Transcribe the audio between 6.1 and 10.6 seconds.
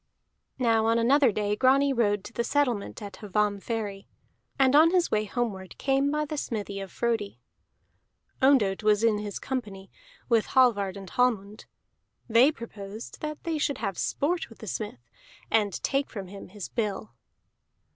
the smithy of Frodi. Ondott was in his company, with